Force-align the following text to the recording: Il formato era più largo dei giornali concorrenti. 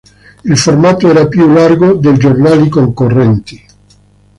Il 0.45 0.57
formato 0.57 1.11
era 1.11 1.27
più 1.27 1.45
largo 1.53 1.93
dei 1.93 2.17
giornali 2.17 2.69
concorrenti. 2.69 3.65